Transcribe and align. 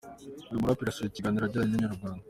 Uyu 0.49 0.61
muraperi 0.61 0.89
yasoje 0.89 1.09
ikiganiro 1.09 1.43
yagiranye 1.43 1.73
na 1.75 1.79
Inyarwanda. 1.79 2.19